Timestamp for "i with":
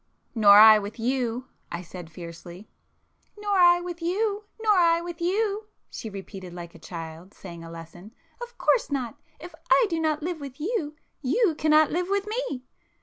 0.57-0.97, 3.59-4.01, 4.73-5.21